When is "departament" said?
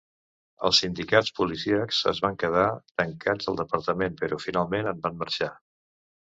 3.63-4.19